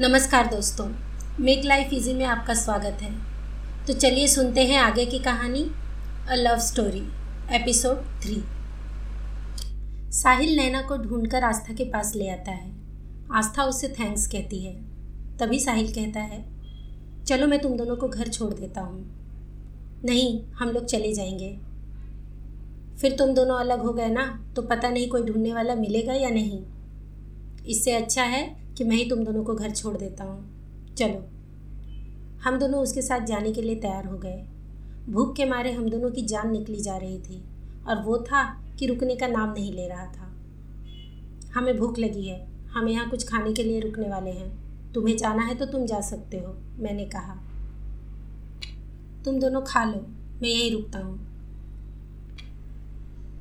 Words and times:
नमस्कार 0.00 0.46
दोस्तों, 0.46 0.86
make 1.40 1.64
life 1.64 1.92
easy 1.92 2.14
में 2.14 2.24
आपका 2.24 2.54
स्वागत 2.54 2.98
है। 3.02 3.12
तो 3.86 3.92
चलिए 3.92 4.26
सुनते 4.28 4.64
हैं 4.66 4.78
आगे 4.78 5.06
की 5.06 5.18
कहानी 5.18 5.62
a 6.28 6.34
love 6.34 6.58
story 6.58 7.02
episode 7.56 8.02
three 8.22 8.42
Sahil 10.12 10.56
Naina 10.56 10.82
को 10.82 10.96
ढूंढकर 10.96 11.44
आस्था 11.44 11.74
के 11.74 11.84
पास 11.84 12.14
ले 12.16 12.28
आता 12.28 12.50
है। 12.50 12.72
आस्था 13.32 13.64
उससे 13.64 13.88
थैंक्स 13.88 14.26
कहती 14.26 14.64
है। 14.64 14.74
तभी 15.38 15.60
साहिल 15.60 15.92
कहता 15.92 16.20
है, 16.20 16.44
चलो 17.24 17.46
मैं 17.46 17.58
तुम 17.58 17.76
दोनों 17.76 17.96
को 17.96 18.08
घर 18.08 18.28
छोड़ 18.28 18.52
देता 18.54 18.80
हूँ। 18.80 19.00
नहीं, 20.04 20.44
हम 20.52 20.70
लोग 20.70 20.84
चले 20.84 21.14
जाएँगे। 21.14 21.58
फिर 23.00 23.16
तुम 23.16 23.34
दोनों 23.34 23.58
अलग 23.60 23.80
हो 23.80 23.92
गए 23.92 24.08
ना 24.08 24.52
तो 24.56 24.62
पता 24.62 24.90
नहीं 24.90 25.08
कोई 25.08 25.22
ढूँढने 25.22 25.52
वाला 25.52 25.74
मिलेगा 25.74 26.14
या 26.14 26.30
नहीं। 26.30 26.62
इससे 27.66 27.92
अच्छा 27.92 28.22
है 28.22 28.65
कि 28.76 28.84
मैं 28.84 28.96
ही 28.96 29.10
तुम 29.10 29.24
दोनों 29.24 29.44
को 29.44 29.54
घर 29.54 29.70
छोड़ 29.70 29.96
देता 29.96 30.24
हूँ। 30.24 30.44
चलो। 30.94 31.24
हम 32.44 32.58
दोनों 32.58 32.82
उसके 32.82 33.02
साथ 33.02 33.20
जाने 33.20 33.52
के 33.52 33.62
लिए 33.62 33.76
तैयार 33.76 34.06
हो 34.06 34.18
गए। 34.18 34.46
भूख 35.08 35.36
के 35.36 35.44
मारे 35.44 35.72
हम 35.72 35.90
दोनों 35.90 36.10
की 36.10 36.22
जान 36.22 36.50
निकली 36.50 36.80
जा 36.80 36.96
रही 36.96 37.18
थी 37.18 37.42
और 37.88 38.02
वो 38.02 38.18
था 38.18 38.62
कि 38.78 38.86
रुकने 38.86 39.16
का 39.16 39.26
नाम 39.26 39.52
नहीं 39.52 39.72
ले 39.72 39.88
रहा 39.88 40.06
था। 40.06 40.32
हमें 41.54 41.76
भूख 41.78 41.98
लगी 41.98 42.26
है। 42.26 42.46
हम 42.70 42.88
यहाँ 42.88 43.10
कुछ 43.10 43.28
खाने 43.28 43.52
के 43.52 43.62
लिए 43.62 43.80
रुकने 43.80 44.08
वाले 44.08 44.30
हैं। 44.30 44.66
तुम्हें 44.92 45.16
जाना 45.16 45.42
है 45.42 45.54
तो 45.54 45.66
तुम 45.66 45.86
जा 45.86 46.00
सकते 46.00 46.38
हो, 46.38 46.56
मैंने 46.78 47.04
कहा। 47.04 47.36
तुम 49.24 49.40
दोनों 49.40 49.62
खा 49.62 49.84
लो, 49.84 50.06
मैं 50.42 50.48
यहीं 50.48 50.72
रुकता 50.72 50.98
हूँ। 50.98 51.18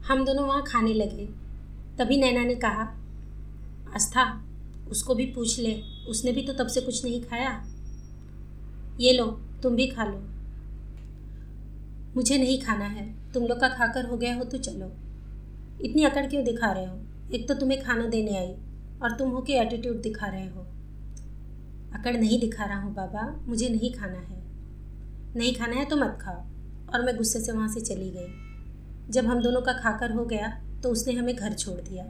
हम 0.07 0.26
दोनों 0.26 0.48
वहाँ 0.48 0.63
खाने 0.63 0.93
लगे। 0.93 1.26
तभी 1.98 2.17
नैना 2.17 2.43
ने 2.43 2.55
कहा, 2.55 2.95
आस्था 3.95 4.43
उसको 4.91 5.16
भी 5.16 5.25
पूछ 5.25 5.59
ले। 5.59 5.81
उसने 6.09 6.31
भी 6.31 6.41
तो 6.41 6.53
तब 6.53 6.67
से 6.67 6.81
कुछ 6.81 7.05
नहीं 7.05 7.21
खाया। 7.21 7.66
ये 8.99 9.13
लो, 9.13 9.26
तुम 9.63 9.76
भी 9.76 9.87
खा 9.87 10.05
लो। 10.05 10.23
मुझे 12.15 12.37
नहीं 12.37 12.62
खाना 12.62 12.85
है। 12.85 13.34
तुम 13.34 13.43
लोग 13.43 13.59
का 13.59 13.68
खाकर 13.68 14.05
हो 14.05 14.18
गया 14.18 14.35
हो 14.35 14.43
तो 14.43 14.57
चलो। 14.57 14.91
इतनी 15.82 16.04
अकड़ 16.04 16.26
क्यों 16.26 16.43
दिखा 16.43 16.71
रहे 16.71 16.85
हो? 16.85 16.99
एक 17.34 17.48
तो 17.48 17.54
तुम्हें 17.54 17.84
खाना 17.84 18.05
देने 18.05 18.37
आई 18.37 18.54
और 19.04 19.15
तुम 19.18 19.29
हो 19.29 19.41
के 19.41 19.54
एटीट्यूड 19.54 20.01
दिखा 20.01 20.27
रहे 20.27 20.48
हो। 20.48 20.62
अकड़ 21.93 22.18
नहीं 22.18 22.40
दिखा 22.40 22.65
रहा 22.65 22.81
हूँ 22.81 22.93
बाबा, 22.93 23.46
मुझे 23.48 23.70
नहीं 23.70 23.93
खाना 23.93 24.20
है। 24.20 24.43
नहीं 25.35 25.55
खाना 25.55 25.76
है 25.76 25.85
तो 25.85 25.96
मत 25.96 26.18
खाओ। 26.21 26.46
और 26.93 27.05
मैं 27.05 27.15
गुस्से 27.18 27.40
से 27.40 27.52
वहाँ 27.52 27.68
से 27.68 27.81
चली 27.81 28.09
गई। 28.09 29.12
जब 29.12 29.26
हम 29.26 29.41
दोनों 29.41 29.62
का 29.62 29.74
खाकर 29.74 30.12
हो 30.12 30.26
गया 30.26 30.63
तो 30.84 30.90
उसने 30.90 31.13
हमें 31.13 31.35
घर 31.35 31.54
छोड़ 31.54 31.81
दिया। 31.81 32.05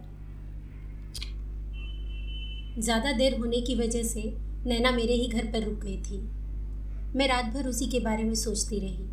ज़्यादा 2.77 3.11
देर 3.11 3.37
होने 3.39 3.59
की 3.61 3.75
वजह 3.75 4.03
से 4.03 4.21
नैना 4.65 4.91
मेरे 4.91 5.13
ही 5.13 5.27
घर 5.27 5.45
पर 5.51 5.63
रुक 5.63 5.79
गई 5.79 5.97
थी। 5.97 6.17
मैं 7.15 7.27
रात 7.27 7.53
भर 7.53 7.67
उसी 7.67 7.85
के 7.87 7.99
बारे 7.99 8.23
में 8.23 8.33
सोचती 8.35 8.79
रही, 8.79 9.05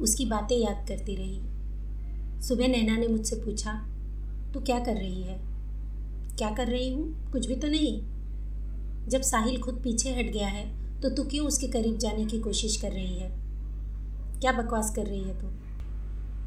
उसकी 0.00 0.24
बातें 0.26 0.56
याद 0.56 0.84
करती 0.88 1.16
रही। 1.16 2.40
सुबह 2.42 2.68
नैना 2.68 2.96
ने 2.96 3.08
मुझसे 3.08 3.36
पूछा, 3.36 3.72
तू 4.54 4.60
क्या 4.60 4.78
कर 4.78 4.94
रही 4.94 5.22
है? 5.22 5.38
क्या 6.38 6.50
कर 6.50 6.68
रही 6.68 6.88
हूँ? 6.90 7.30
कुछ 7.32 7.46
भी 7.46 7.56
तो 7.56 7.68
नहीं। 7.68 8.00
जब 9.08 9.20
साहिल 9.22 9.60
खुद 9.60 9.80
पीछे 9.84 10.14
हट 10.14 10.32
गया 10.32 10.48
है 10.48 10.64
तो 11.00 11.10
तू 11.10 11.24
क्यों 11.24 11.46
उसके 11.46 11.68
करीब 11.68 11.98
जाने 11.98 12.24
की 12.24 12.40
कोशिश 12.40 12.76
कर 12.76 12.92
रही 12.92 13.14
है? 13.14 13.30
क्या 14.40 14.52
बकवास 14.52 14.94
कर 14.96 15.06
रही 15.06 15.22
है 15.22 15.38
तू? 15.40 15.46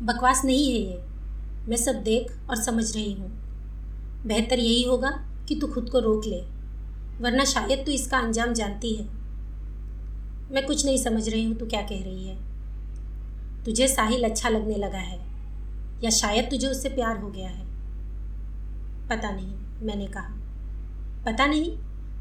बकवास 0.06 0.42
नहीं 0.46 0.66
है 0.66 0.82
ये। 0.82 1.00
मैं 1.70 1.78
सब 1.78 2.02
देख 2.04 2.32
और 2.50 2.56
समझ 2.56 2.96
रही 2.96 3.14
हूँ। 3.14 3.32
बेहतर 4.28 4.60
यही 4.60 4.84
होगा 4.84 5.12
कि 5.48 5.56
तू 5.56 5.68
खुद 5.68 5.90
को 5.90 6.00
रोक 6.00 6.26
ले। 6.26 6.44
वरना 7.22 7.44
शायद 7.46 7.86
तू 7.86 7.92
इसका 7.92 8.18
अंजाम 8.18 8.54
जानती 8.54 8.96
है। 8.96 9.06
मैं 10.52 10.66
कुछ 10.66 10.86
नहीं 10.86 10.98
समझ 10.98 11.30
रही 11.30 11.44
हूँ 11.44 11.56
तू 11.56 11.66
क्या 11.66 11.82
कह 11.82 12.04
रही 12.04 12.28
है। 12.28 12.36
तुझे 13.66 13.88
साहिल 13.88 14.24
अच्छा 14.24 14.50
लगने 14.50 14.76
लगा 14.76 14.98
है, 14.98 15.20
या 16.04 16.10
शायद 16.10 16.46
तुझे 16.46 16.68
उससे 16.68 16.90
प्यार 16.90 17.18
हो 17.18 17.30
गया 17.30 17.50
है। 17.50 17.66
पता 19.10 19.32
नहीं, 19.32 19.54
मैंने 19.82 20.08
कहा। 20.08 20.36
पता 21.26 21.46
नहीं, 21.46 21.72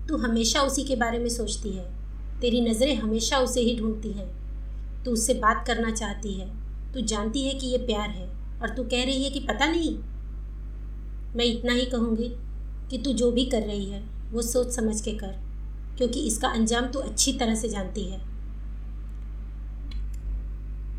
तू 0.07 0.17
हमेशा 0.17 0.61
उसी 0.61 0.85
के 0.85 0.97
बारे 0.97 1.19
में 1.19 1.29
सोचती 1.29 1.71
है। 1.71 1.85
तेरी 2.41 2.61
नज़रें 2.61 2.95
हमेशा 2.95 3.39
उसे 3.39 3.61
ही 3.61 3.79
ढूंढती 3.79 4.13
हैं। 4.13 4.29
तू 5.05 5.11
उससे 5.11 5.35
बात 5.35 5.67
करना 5.67 5.91
चाहती 5.91 6.35
है। 6.35 6.49
तू 6.93 7.01
जानती 7.01 7.45
है 7.45 7.55
कि 7.55 7.67
ये 7.67 7.79
प्यार 7.79 8.09
है, 8.11 8.27
और 8.63 8.75
तू 8.77 8.85
कह 8.85 9.05
रही 9.05 9.25
है 9.25 9.31
कि 9.31 9.41
पता 9.41 9.67
नहीं। 9.67 9.95
मैं 11.37 11.45
इतना 11.45 11.73
ही 11.73 11.85
कहूँगी 11.85 12.29
कि 12.91 12.99
तू 12.99 13.13
जो 13.13 13.31
भी 13.33 13.45
कर 13.45 13.63
रही 13.63 13.87
है 13.87 14.14
वो 14.35 14.43
सोच 14.43 14.75
समझ 14.75 15.01
के 15.01 15.13
कर, 15.13 15.33
क्योंकि 15.97 16.21
इसका 16.21 16.49
अंजाम 16.49 16.87
तू 16.87 16.99
अच्छी 16.99 17.33
तरह 17.33 17.55
से 17.55 17.69
जानती 17.69 18.05
है। 18.05 18.21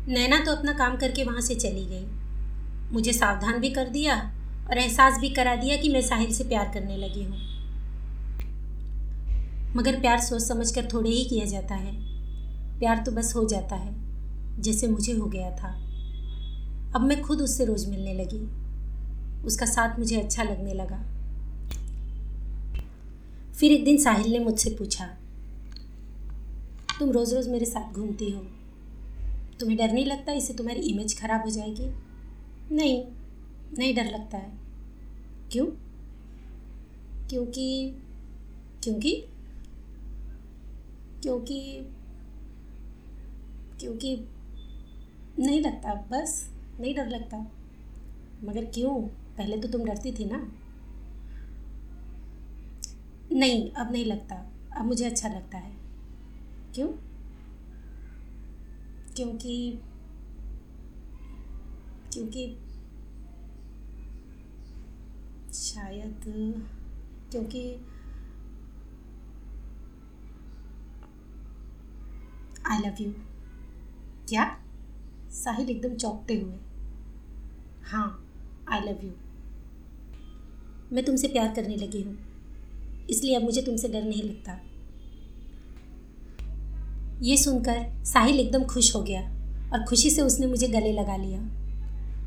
नैना 0.08 0.38
तो 0.44 0.52
अपना 0.52 0.72
काम 0.72 0.96
करके 0.96 1.24
वहाँ 1.24 1.40
से 1.40 1.54
चली 1.54 1.84
गई। 1.86 2.04
मुझे 2.92 3.12
सावधान 3.12 3.58
भी 3.60 3.70
कर 3.70 3.88
दिया 3.88 4.16
और 4.68 4.78
एहसास 4.78 5.18
भी 5.20 5.30
करा 5.30 5.54
दिया 5.56 5.76
कि 5.76 5.88
मैं 5.88 6.00
साहिल 6.00 6.32
से 6.32 6.44
प्यार 6.44 6.70
करने 6.74 6.96
लगी 6.96 7.24
हूँ। 7.24 7.44
मगर 9.76 10.00
प्यार 10.00 10.20
सोच 10.20 10.42
समझ 10.42 10.70
कर 10.74 10.88
थोड़े 10.92 11.10
ही 11.10 11.24
किया 11.24 11.46
जाता 11.46 11.74
है। 11.74 11.92
प्यार 12.78 13.02
तो 13.06 13.12
बस 13.12 13.32
हो 13.36 13.44
जाता 13.44 13.76
है, 13.76 13.94
जैसे 14.62 14.88
मुझे 14.88 15.12
हो 15.12 15.26
गया 15.26 15.50
था। 15.50 15.68
अब 16.94 17.00
मैं 17.00 17.20
खुद 17.22 17.40
उससे 17.40 17.64
रोज़ 17.64 17.88
मिलने 17.90 18.14
लगी। 18.14 18.40
उसका 19.46 19.66
साथ 19.66 19.98
मुझे 19.98 20.20
अच्छा 20.20 20.42
लगने 20.42 20.74
लगा। 20.74 21.02
फिर 23.56 23.72
एक 23.72 23.84
दिन 23.84 23.96
साहिल 23.96 24.32
ने 24.32 24.38
मुझसे 24.38 24.70
पूछा, 24.70 25.06
तुम 26.98 27.10
रोज़ 27.10 27.34
रोज़ 27.34 27.48
मेरे 27.50 27.64
साथ 27.64 27.92
घूमती 27.92 28.30
हो? 28.30 28.40
तुम्हें 29.60 29.78
डर 29.78 29.92
नहीं 29.92 30.04
लगता 30.06 30.32
इससे 30.32 30.54
तुम्हारी 30.54 30.80
इमेज 30.80 31.18
ख़राब 31.20 31.42
हो 31.44 31.50
जाएगी? 31.50 31.88
नहीं 32.72 33.04
नहीं 33.78 33.94
डर 33.94 34.04
लगता 34.04 34.38
है. 34.38 34.52
क्यों? 35.52 35.66
क्योंकि 37.28 37.94
क्योंकि 38.82 39.12
क्योंकि 41.22 41.60
क्योंकि 43.80 44.16
नहीं 45.38 45.60
लगता, 45.60 45.94
बस 46.10 46.50
नहीं 46.80 46.94
डर 46.94 47.08
लगता। 47.08 47.38
मगर 48.44 48.64
क्यों? 48.64 48.94
पहले 49.36 49.56
तो 49.56 49.68
तुम 49.68 49.84
डरती 49.84 50.12
थी 50.12 50.24
ना? 50.24 50.38
नहीं, 53.36 53.70
अब 53.70 53.92
नहीं 53.92 54.04
लगता। 54.04 54.34
अब 54.76 54.84
मुझे 54.84 55.04
अच्छा 55.04 55.28
लगता 55.28 55.58
है। 55.58 55.72
क्यों? 56.74 56.88
क्योंकि 59.16 59.80
क्योंकि 62.12 62.46
शायद, 65.54 66.24
क्योंकि 67.30 67.62
आई 72.66 72.78
लव 72.78 73.02
यू 73.02 73.12
क्या? 74.28 74.44
साहिल 75.30 75.70
एकदम 75.70 75.94
चौंकते 75.94 76.40
हुए। 76.40 76.58
हाँ 77.84 78.08
आई 78.68 78.80
लव 78.80 79.04
यू 79.04 79.12
मैं 80.92 81.04
तुमसे 81.04 81.28
प्यार 81.28 81.54
करने 81.54 81.76
लगी 81.76 82.02
हूँ। 82.02 82.35
इसलिए 83.10 83.36
अब 83.36 83.42
मुझे 83.42 83.62
तुमसे 83.62 83.88
डर 83.88 84.02
नहीं 84.02 84.22
लगता। 84.22 84.60
ये 87.22 87.36
सुनकर 87.36 88.04
साहिल 88.04 88.40
एकदम 88.40 88.64
खुश 88.64 88.96
हो 88.96 89.02
गया 89.02 89.20
और 89.72 89.84
खुशी 89.84 90.10
से 90.10 90.22
उसने 90.22 90.46
मुझे 90.46 90.68
गले 90.68 90.92
लगा 90.92 91.16
लिया। 91.16 91.40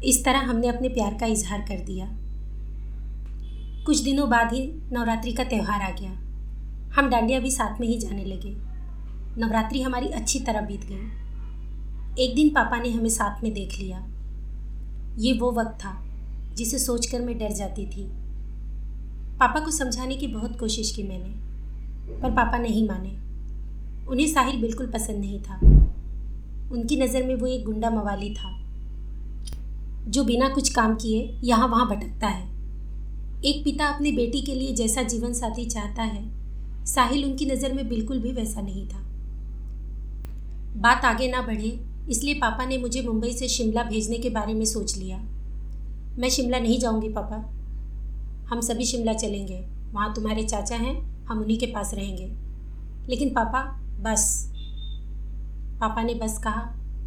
इस 0.02 0.26
तरह 0.26 0.40
हमने 0.40 0.68
अपने 0.68 0.90
प्यार 0.90 1.14
का 1.14 1.26
इजहार 1.26 1.60
कर 1.62 1.80
दिया। 1.80 2.10
कुछ 3.86 4.00
दिनों 4.00 4.30
बाद 4.30 4.54
ही 4.54 4.74
नवरात्रि 4.94 5.34
का 5.34 5.44
त्यौहार 5.44 5.82
आ 5.82 5.90
गया। 5.90 6.12
हम 6.94 7.10
डांडिया 7.10 7.40
भी 7.40 7.52
साथ 7.52 7.80
में 7.80 7.88
ही 7.88 8.00
जाने 8.00 8.26
लगे। 8.26 8.56
नवरात्रि 9.42 9.82
हमारी 9.82 10.08
अच्छी 10.08 10.40
तरह 10.40 10.62
बीत 10.62 10.82
गई। 10.84 12.26
एक 12.26 12.36
दिन 12.36 12.50
पापा 12.50 12.78
ने 12.80 12.90
हमें 12.90 13.10
साथ 13.10 13.44
में 13.44 13.54
देख 13.54 13.80
लिया। 13.80 14.08
ये 15.18 15.34
वो 15.34 15.52
वक्त 15.52 15.72
था 15.72 16.06
जिसे 16.56 16.80
सोचकर 16.80 17.22
मैं 17.22 17.38
डर 17.38 17.52
जाती 17.52 17.86
थी। 17.86 18.19
पापा 19.40 19.60
को 19.60 19.72
समझाने 19.72 20.16
की 20.16 20.28
बहुत 20.28 20.60
कोशिश 20.60 20.92
की 20.92 21.04
मैंने, 21.04 21.30
पर 22.22 22.32
पापा 22.32 22.58
नहीं 22.58 22.88
माने। 22.88 23.10
उन्हें 24.08 24.28
साहिल 24.28 24.62
बिल्कुल 24.62 24.88
पसंद 24.88 25.20
नहीं 25.20 25.40
था। 25.42 25.60
उनकी 26.72 26.96
नज़र 26.96 27.24
में 27.24 27.36
वो 27.36 27.48
एक 27.48 27.64
गुंडा 27.66 27.90
मवाली 27.90 28.34
था, 28.34 28.50
जो 30.08 30.24
बिना 30.24 30.50
कुछ 30.50 30.70
काम 30.70 30.96
किए 30.96 31.40
यहाँ 31.44 31.68
वहाँ 31.68 31.88
भटकता 31.88 32.28
है। 32.28 32.48
एक 33.46 33.64
पिता 33.64 33.86
अपनी 33.86 34.12
बेटी 34.12 34.42
के 34.42 34.56
लिए 34.56 34.74
जैसा 34.76 35.04
जीवन 35.04 35.34
साथी 35.34 35.66
चाहता 35.66 36.04
है, 36.04 36.24
साहिल 36.86 37.26
उनकी 37.26 37.46
नज़र 37.46 37.74
में 37.74 37.88
बिल्कुल 37.90 38.20
भी 38.20 38.32
वैसा 38.32 38.62
नहीं 38.62 38.88
था। 38.88 39.00
बात 40.78 41.06
आगे 41.06 41.28
ना 41.28 41.42
बढ़े, 41.42 41.80
इसलिए 42.10 42.34
पापा 42.34 42.66
ने 42.66 42.78
मुझे 42.78 43.02
मुंबई 43.02 43.32
से 43.32 43.48
शिमला 43.48 43.84
भेजने 43.84 44.18
के 44.18 44.30
बारे 44.30 44.54
में 44.54 44.66
सोच 44.66 44.98
लिया। 44.98 45.18
मैं 46.18 46.30
शिमला 46.30 46.60
नहीं 46.60 46.80
जाऊँगी, 46.80 47.10
पापा। 47.10 47.38
हम 48.50 48.62
सभी 48.62 48.86
शिमला 48.86 49.14
चलेंगे। 49.14 49.60
वहाँ 49.92 50.14
तुम्हारे 50.14 50.44
चाचा 50.44 50.76
हैं, 50.76 51.26
हम 51.26 51.40
उन्हीं 51.40 51.60
के 51.60 51.66
पास 51.66 51.94
रहेंगे। 51.94 52.50
लेकिन 53.10 53.30
पापा, 53.30 53.64
बस। 54.02 54.52
पापा 55.82 56.04
ने 56.04 56.14
बस 56.14 56.38
कहा 56.38 56.62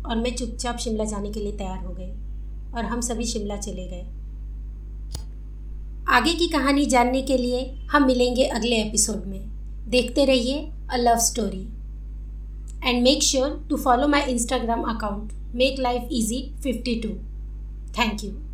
और 0.06 0.16
मैं 0.16 0.36
चुपचाप 0.36 0.76
शिमला 0.76 1.04
जाने 1.04 1.30
के 1.30 1.40
लिए 1.40 1.52
तैयार 1.52 1.84
हो 1.84 1.92
गए 1.92 2.10
और 2.76 2.84
हम 2.84 3.00
सभी 3.00 3.24
शिमला 3.24 3.56
चले 3.56 3.86
गए। 3.88 4.02
आगे 6.08 6.34
की 6.34 6.48
कहानी 6.48 6.86
जानने 6.86 7.22
के 7.22 7.38
लिए 7.38 7.86
हम 7.90 8.06
मिलेंगे 8.06 8.44
अगले 8.44 8.76
एपिसोड 8.76 9.24
में। 9.26 9.40
देखते 9.90 10.24
रहिए 10.24 10.72
a 10.90 10.96
love 10.96 11.16
story 11.16 11.68
and 12.84 13.02
make 13.02 13.22
sure 13.22 13.66
to 13.70 13.76
follow 13.76 14.08
my 14.08 14.20
Instagram 14.20 14.82
account 14.82 15.32
make 15.54 15.78
life 15.78 16.02
easy 16.12 16.54
fifty 16.62 16.94
two 16.94 17.08
thank 17.92 18.24
you 18.24 18.51